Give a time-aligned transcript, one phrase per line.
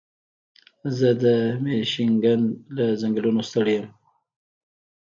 [0.97, 1.23] زه د
[1.63, 2.41] مېشیګن
[2.75, 3.85] له ځنګلونو ستړی یم.